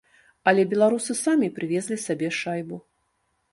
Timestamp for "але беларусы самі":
0.51-1.51